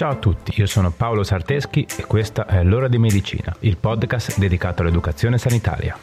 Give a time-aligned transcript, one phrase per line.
[0.00, 4.38] Ciao a tutti, io sono Paolo Sarteschi e questa è L'ora di medicina, il podcast
[4.38, 5.94] dedicato all'educazione sanitaria.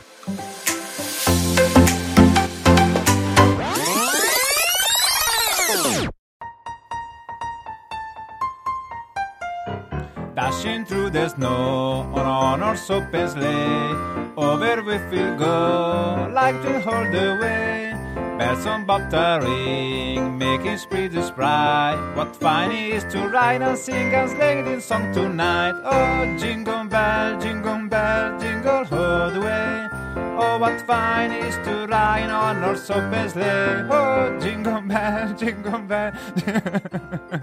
[10.35, 13.95] Dashing through the snow on our soapy sleigh,
[14.35, 17.96] over we will go like to hold the way.
[18.37, 21.95] Bells on bobtaring, making speed to spry.
[22.13, 25.73] What fun it is to ride and sing a sleighing song tonight.
[25.83, 29.89] Oh, jingle bell, jingle bell, jingle all the way.
[30.37, 33.87] Oh, what fun it is to ride on our soapy sleigh.
[33.89, 36.11] Oh, jingle bell, jingle bell.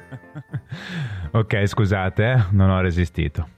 [1.33, 2.45] ok, scusate, eh?
[2.51, 3.48] non ho resistito.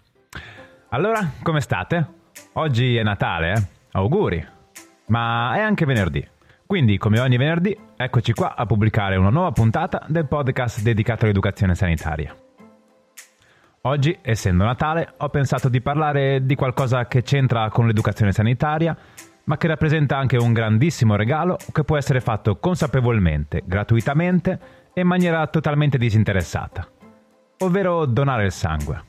[0.88, 2.06] Allora, come state?
[2.54, 3.62] Oggi è Natale, eh?
[3.92, 4.54] Auguri!
[5.08, 6.26] Ma è anche venerdì.
[6.66, 11.76] Quindi, come ogni venerdì, eccoci qua a pubblicare una nuova puntata del podcast dedicato all'educazione
[11.76, 12.34] sanitaria.
[13.82, 18.96] Oggi, essendo Natale, ho pensato di parlare di qualcosa che c'entra con l'educazione sanitaria,
[19.44, 24.58] ma che rappresenta anche un grandissimo regalo che può essere fatto consapevolmente, gratuitamente
[24.92, 26.84] e in maniera totalmente disinteressata,
[27.58, 29.04] ovvero donare il sangue.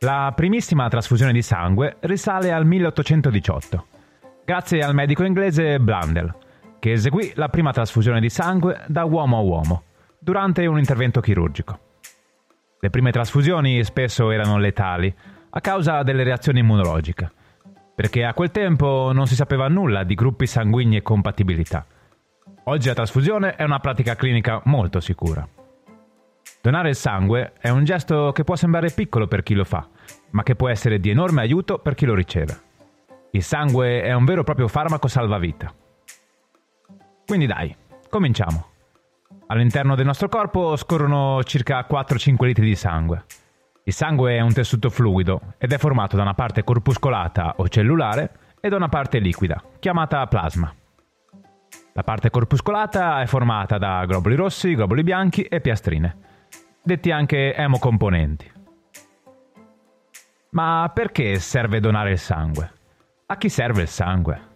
[0.00, 3.86] La primissima trasfusione di sangue risale al 1818,
[4.44, 6.34] grazie al medico inglese Blundell,
[6.78, 9.82] che eseguì la prima trasfusione di sangue da uomo a uomo,
[10.18, 11.78] durante un intervento chirurgico.
[12.78, 15.14] Le prime trasfusioni spesso erano letali,
[15.50, 17.32] a causa delle reazioni immunologiche,
[17.94, 21.86] perché a quel tempo non si sapeva nulla di gruppi sanguigni e compatibilità.
[22.64, 25.48] Oggi la trasfusione è una pratica clinica molto sicura.
[26.60, 29.88] Donare il sangue è un gesto che può sembrare piccolo per chi lo fa,
[30.30, 32.60] ma che può essere di enorme aiuto per chi lo riceve.
[33.30, 35.72] Il sangue è un vero e proprio farmaco salvavita.
[37.26, 37.74] Quindi dai,
[38.08, 38.66] cominciamo.
[39.48, 43.24] All'interno del nostro corpo scorrono circa 4-5 litri di sangue.
[43.82, 48.54] Il sangue è un tessuto fluido ed è formato da una parte corpuscolata o cellulare
[48.60, 50.72] e da una parte liquida, chiamata plasma.
[51.92, 56.16] La parte corpuscolata è formata da globuli rossi, globuli bianchi e piastrine,
[56.82, 58.52] detti anche emocomponenti.
[60.50, 62.72] Ma perché serve donare il sangue?
[63.26, 64.54] A chi serve il sangue?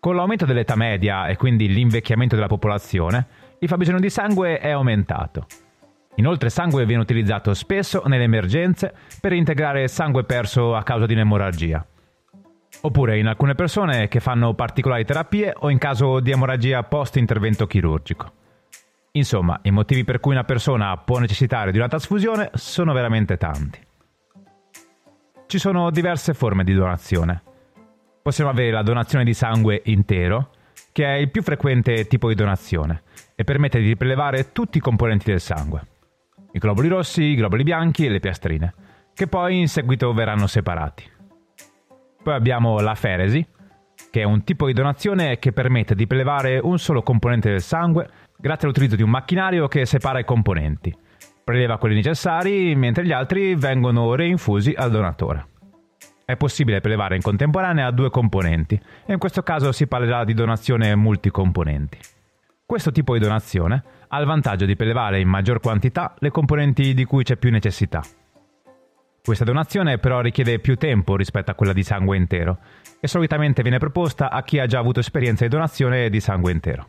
[0.00, 3.26] Con l'aumento dell'età media e quindi l'invecchiamento della popolazione,
[3.58, 5.46] il fabbisogno di sangue è aumentato.
[6.14, 11.84] Inoltre sangue viene utilizzato spesso nelle emergenze per integrare sangue perso a causa di un'emorragia.
[12.80, 18.32] Oppure in alcune persone che fanno particolari terapie o in caso di emorragia post-intervento chirurgico.
[19.12, 23.78] Insomma, i motivi per cui una persona può necessitare di una trasfusione sono veramente tanti.
[25.46, 27.42] Ci sono diverse forme di donazione.
[28.22, 30.50] Possiamo avere la donazione di sangue intero,
[30.92, 33.02] che è il più frequente tipo di donazione
[33.34, 35.86] e permette di prelevare tutti i componenti del sangue.
[36.52, 38.74] I globuli rossi, i globuli bianchi e le piastrine,
[39.14, 41.04] che poi in seguito verranno separati.
[42.22, 43.46] Poi abbiamo la feresi,
[44.10, 48.06] che è un tipo di donazione che permette di prelevare un solo componente del sangue
[48.36, 50.94] grazie all'utilizzo di un macchinario che separa i componenti.
[51.42, 55.46] Preleva quelli necessari, mentre gli altri vengono reinfusi al donatore.
[56.30, 60.94] È possibile prelevare in contemporanea due componenti e in questo caso si parlerà di donazione
[60.94, 61.98] multicomponenti.
[62.64, 67.04] Questo tipo di donazione ha il vantaggio di prelevare in maggior quantità le componenti di
[67.04, 68.00] cui c'è più necessità.
[69.24, 72.58] Questa donazione però richiede più tempo rispetto a quella di sangue intero
[73.00, 76.88] e solitamente viene proposta a chi ha già avuto esperienza di donazione di sangue intero.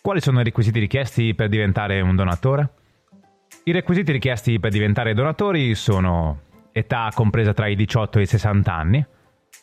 [0.00, 2.74] Quali sono i requisiti richiesti per diventare un donatore?
[3.64, 8.74] I requisiti richiesti per diventare donatori sono età compresa tra i 18 e i 60
[8.74, 9.06] anni,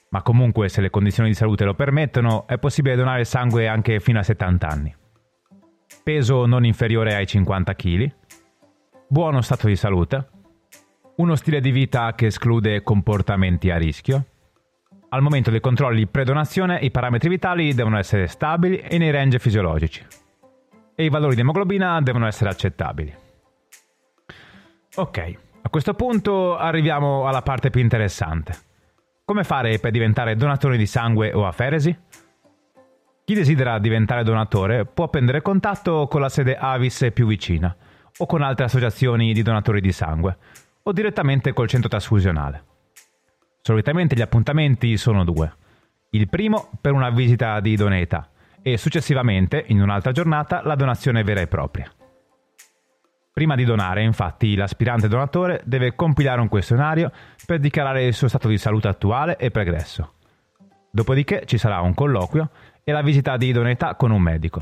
[0.09, 4.19] ma comunque se le condizioni di salute lo permettono è possibile donare sangue anche fino
[4.19, 4.95] a 70 anni.
[6.03, 8.15] Peso non inferiore ai 50 kg,
[9.07, 10.29] buono stato di salute,
[11.17, 14.25] uno stile di vita che esclude comportamenti a rischio.
[15.09, 20.01] Al momento dei controlli pre-donazione i parametri vitali devono essere stabili e nei range fisiologici
[20.95, 23.13] e i valori di emoglobina devono essere accettabili.
[24.95, 28.55] Ok, a questo punto arriviamo alla parte più interessante.
[29.23, 31.95] Come fare per diventare donatore di sangue o aferesi?
[33.23, 37.73] Chi desidera diventare donatore può prendere contatto con la sede Avis più vicina
[38.17, 40.37] o con altre associazioni di donatori di sangue
[40.83, 42.65] o direttamente col centro trasfusionale.
[43.61, 45.53] Solitamente gli appuntamenti sono due.
[46.09, 48.29] Il primo per una visita di idoneità
[48.61, 51.89] e successivamente, in un'altra giornata, la donazione vera e propria.
[53.33, 57.11] Prima di donare, infatti, l'aspirante donatore deve compilare un questionario
[57.45, 60.15] per dichiarare il suo stato di salute attuale e pregresso.
[60.91, 62.49] Dopodiché ci sarà un colloquio
[62.83, 64.59] e la visita di idoneità con un medico,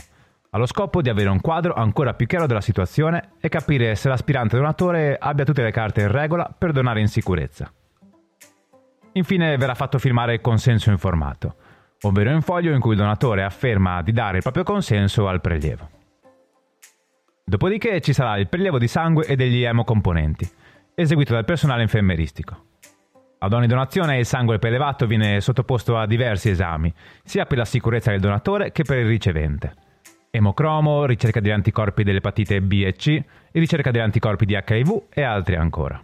[0.52, 4.56] allo scopo di avere un quadro ancora più chiaro della situazione e capire se l'aspirante
[4.56, 7.72] donatore abbia tutte le carte in regola per donare in sicurezza.
[9.14, 11.56] Infine verrà fatto firmare il consenso informato,
[12.02, 15.98] ovvero un foglio in cui il donatore afferma di dare il proprio consenso al prelievo.
[17.50, 20.48] Dopodiché ci sarà il prelievo di sangue e degli emocomponenti,
[20.94, 22.66] eseguito dal personale infermeristico.
[23.40, 26.94] Ad ogni donazione il sangue prelevato viene sottoposto a diversi esami,
[27.24, 29.74] sia per la sicurezza del donatore che per il ricevente.
[30.30, 33.20] Emocromo, ricerca degli anticorpi dell'epatite B e C,
[33.54, 36.00] ricerca degli anticorpi di HIV e altri ancora.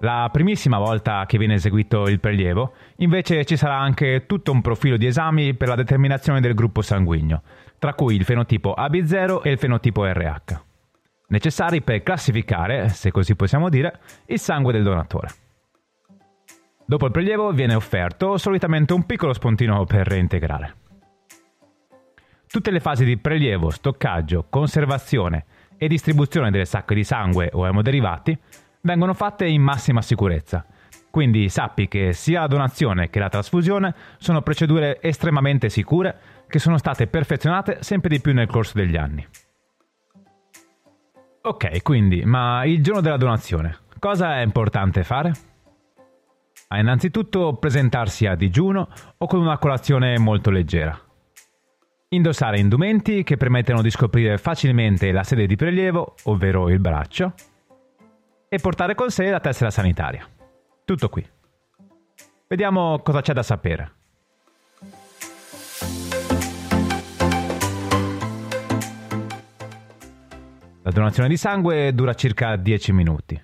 [0.00, 4.96] La primissima volta che viene eseguito il prelievo, invece ci sarà anche tutto un profilo
[4.96, 7.42] di esami per la determinazione del gruppo sanguigno,
[7.78, 10.60] tra cui il fenotipo AB0 e il fenotipo RH,
[11.28, 15.28] necessari per classificare, se così possiamo dire, il sangue del donatore.
[16.84, 20.74] Dopo il prelievo viene offerto solitamente un piccolo spuntino per reintegrare.
[22.46, 25.44] Tutte le fasi di prelievo, stoccaggio, conservazione
[25.76, 28.36] e distribuzione delle sacche di sangue o emoderivati
[28.80, 30.64] vengono fatte in massima sicurezza.
[31.10, 36.78] Quindi sappi che sia la donazione che la trasfusione sono procedure estremamente sicure che sono
[36.78, 39.26] state perfezionate sempre di più nel corso degli anni.
[41.42, 45.32] Ok, quindi, ma il giorno della donazione, cosa è importante fare?
[46.68, 50.98] Ah, innanzitutto presentarsi a digiuno o con una colazione molto leggera.
[52.10, 57.32] Indossare indumenti che permettono di scoprire facilmente la sede di prelievo, ovvero il braccio,
[58.48, 60.26] e portare con sé la tessera sanitaria.
[60.84, 61.26] Tutto qui.
[62.46, 63.97] Vediamo cosa c'è da sapere.
[70.88, 73.38] La donazione di sangue dura circa 10 minuti.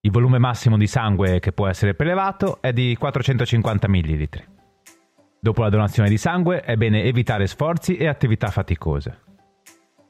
[0.00, 4.28] Il volume massimo di sangue che può essere prelevato è di 450 ml.
[5.38, 9.18] Dopo la donazione di sangue è bene evitare sforzi e attività faticose.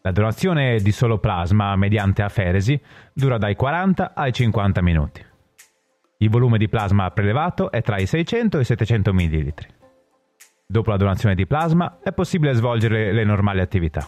[0.03, 2.81] La donazione di solo plasma mediante aferesi
[3.13, 5.27] dura dai 40 ai 50 minuti.
[6.19, 9.55] Il volume di plasma prelevato è tra i 600 e i 700 ml.
[10.65, 14.07] Dopo la donazione di plasma è possibile svolgere le normali attività.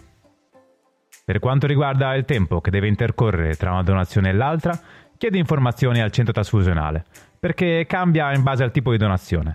[1.24, 4.78] Per quanto riguarda il tempo che deve intercorrere tra una donazione e l'altra,
[5.16, 7.04] chiedi informazioni al centro trasfusionale,
[7.38, 9.52] perché cambia in base al tipo di donazione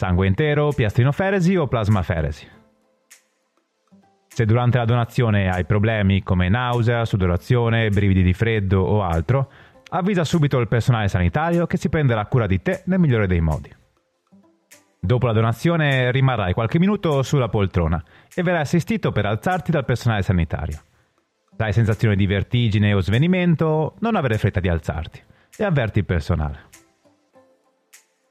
[0.00, 2.48] sangue intero, piastrinoferesi o plasmaferesi.
[4.28, 9.50] Se durante la donazione hai problemi come nausea, sudorazione, brividi di freddo o altro,
[9.90, 13.70] avvisa subito il personale sanitario che si prenderà cura di te nel migliore dei modi.
[14.98, 18.02] Dopo la donazione rimarrai qualche minuto sulla poltrona
[18.34, 20.80] e verrai assistito per alzarti dal personale sanitario.
[21.60, 25.22] Hai sensazione di vertigine o svenimento, non avere fretta di alzarti
[25.58, 26.68] e avverti il personale.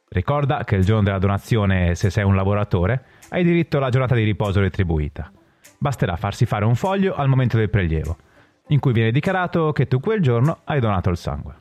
[0.10, 4.24] Ricorda che il giorno della donazione, se sei un lavoratore, hai diritto alla giornata di
[4.24, 5.32] riposo retribuita.
[5.78, 8.18] Basterà farsi fare un foglio al momento del prelievo,
[8.70, 11.58] in cui viene dichiarato che tu quel giorno hai donato il sangue.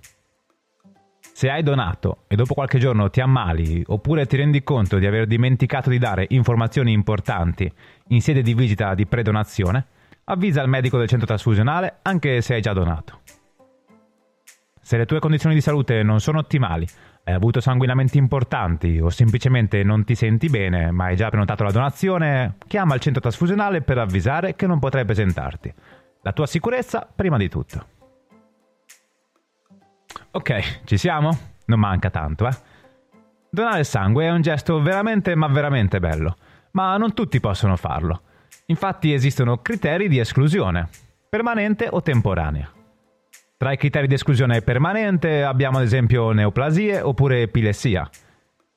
[1.21, 5.27] Se hai donato e dopo qualche giorno ti ammali oppure ti rendi conto di aver
[5.27, 7.71] dimenticato di dare informazioni importanti
[8.09, 9.87] in sede di visita di predonazione,
[10.31, 13.21] avvisa il medico del centro trasfusionale anche se hai già donato.
[14.81, 16.87] Se le tue condizioni di salute non sono ottimali
[17.29, 21.71] hai avuto sanguinamenti importanti o semplicemente non ti senti bene ma hai già prenotato la
[21.71, 25.73] donazione, chiama il centro trasfusionale per avvisare che non potrai presentarti.
[26.23, 27.87] La tua sicurezza prima di tutto.
[30.31, 31.37] Ok, ci siamo?
[31.67, 32.57] Non manca tanto, eh?
[33.51, 36.37] Donare sangue è un gesto veramente ma veramente bello,
[36.73, 38.23] ma non tutti possono farlo.
[38.67, 40.89] Infatti esistono criteri di esclusione,
[41.29, 42.71] permanente o temporanea.
[43.57, 48.09] Tra i criteri di esclusione permanente abbiamo ad esempio neoplasie oppure epilessia,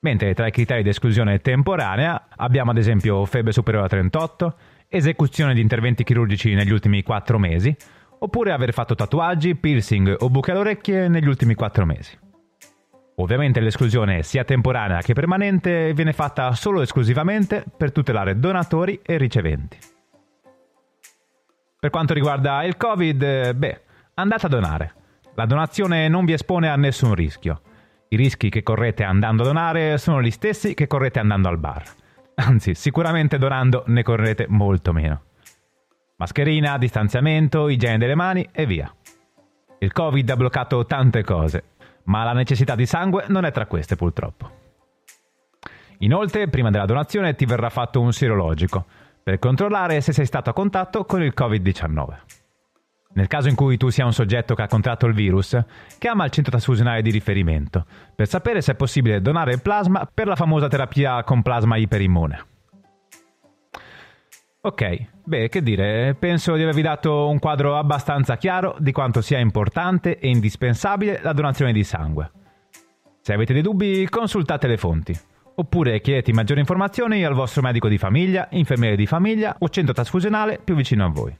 [0.00, 4.56] mentre tra i criteri di esclusione temporanea abbiamo ad esempio febbre superiore a 38,
[4.88, 7.74] esecuzione di interventi chirurgici negli ultimi 4 mesi,
[8.18, 12.18] oppure aver fatto tatuaggi, piercing o buche alle orecchie negli ultimi 4 mesi.
[13.22, 19.16] Ovviamente l'esclusione sia temporanea che permanente viene fatta solo e esclusivamente per tutelare donatori e
[19.16, 19.78] riceventi.
[21.78, 23.80] Per quanto riguarda il Covid, beh,
[24.14, 24.94] andate a donare.
[25.34, 27.62] La donazione non vi espone a nessun rischio.
[28.08, 31.84] I rischi che correte andando a donare sono gli stessi che correte andando al bar.
[32.34, 35.22] Anzi, sicuramente donando ne correte molto meno.
[36.16, 38.92] Mascherina, distanziamento, igiene delle mani e via.
[39.78, 41.64] Il Covid ha bloccato tante cose,
[42.04, 44.60] ma la necessità di sangue non è tra queste purtroppo.
[45.98, 48.86] Inoltre, prima della donazione ti verrà fatto un sierologico
[49.22, 52.40] per controllare se sei stato a contatto con il Covid-19.
[53.14, 55.58] Nel caso in cui tu sia un soggetto che ha contratto il virus,
[55.98, 60.26] chiama il centro trasfusionale di riferimento per sapere se è possibile donare il plasma per
[60.26, 62.51] la famosa terapia con plasma iperimmune.
[64.64, 69.40] Ok, beh, che dire, penso di avervi dato un quadro abbastanza chiaro di quanto sia
[69.40, 72.30] importante e indispensabile la donazione di sangue.
[73.22, 75.18] Se avete dei dubbi, consultate le fonti.
[75.56, 80.60] Oppure chiedete maggiori informazioni al vostro medico di famiglia, infermiere di famiglia o centro trasfusionale
[80.62, 81.36] più vicino a voi.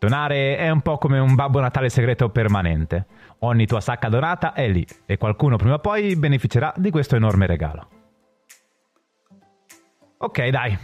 [0.00, 3.06] Donare è un po' come un Babbo Natale segreto permanente.
[3.40, 7.46] Ogni tua sacca donata è lì e qualcuno prima o poi beneficerà di questo enorme
[7.46, 7.88] regalo.
[10.18, 10.76] Ok, dai,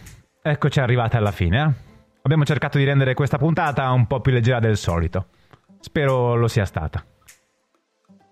[0.43, 1.63] eccoci arrivati alla fine.
[1.63, 1.89] Eh?
[2.23, 5.27] Abbiamo cercato di rendere questa puntata un po' più leggera del solito.
[5.81, 7.05] Spero lo sia stata.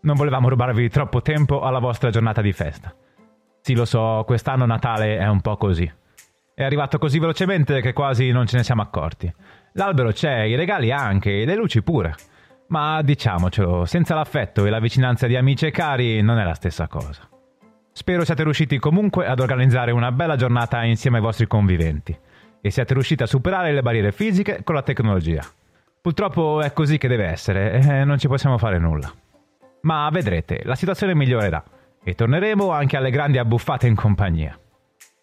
[0.03, 2.95] Non volevamo rubarvi troppo tempo alla vostra giornata di festa.
[3.61, 5.91] Sì, lo so, quest'anno Natale è un po' così.
[6.55, 9.33] È arrivato così velocemente che quasi non ce ne siamo accorti.
[9.73, 12.15] L'albero c'è, i regali anche, le luci pure.
[12.69, 16.87] Ma diciamocelo, senza l'affetto e la vicinanza di amici e cari non è la stessa
[16.89, 17.29] cosa.
[17.99, 22.17] Spero siate riusciti comunque ad organizzare una bella giornata insieme ai vostri conviventi
[22.61, 25.45] e siate riusciti a superare le barriere fisiche con la tecnologia.
[26.01, 29.13] Purtroppo è così che deve essere e non ci possiamo fare nulla.
[29.81, 31.61] Ma vedrete, la situazione migliorerà
[32.05, 34.57] e torneremo anche alle grandi abbuffate in compagnia.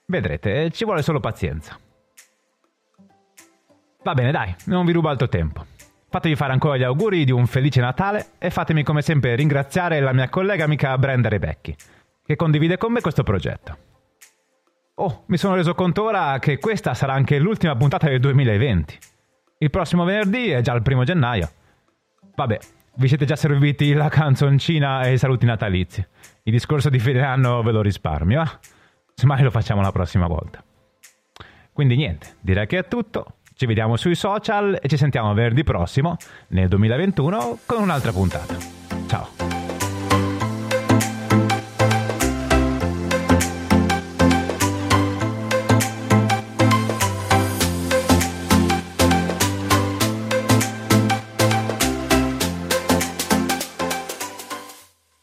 [0.07, 1.79] Vedrete, ci vuole solo pazienza.
[4.03, 5.65] Va bene, dai, non vi rubo altro tempo.
[6.09, 10.11] Fatevi fare ancora gli auguri di un felice Natale e fatemi come sempre ringraziare la
[10.11, 11.73] mia collega amica Brenda Rebecchi,
[12.25, 13.77] che condivide con me questo progetto.
[14.95, 18.97] Oh, mi sono reso conto ora che questa sarà anche l'ultima puntata del 2020.
[19.59, 21.49] Il prossimo venerdì è già il primo gennaio.
[22.35, 22.57] Vabbè,
[22.95, 26.05] vi siete già serviti la canzoncina e i saluti natalizi.
[26.43, 28.47] Il discorso di fine anno ve lo risparmio, eh?
[29.13, 30.63] Semmai lo facciamo la prossima volta.
[31.71, 33.37] Quindi niente, direi che è tutto.
[33.53, 36.17] Ci vediamo sui social e ci sentiamo venerdì prossimo,
[36.49, 38.84] nel 2021, con un'altra puntata.